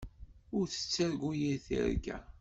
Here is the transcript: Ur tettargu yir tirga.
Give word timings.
Ur 0.57 0.65
tettargu 0.67 1.31
yir 1.39 1.57
tirga. 1.65 2.17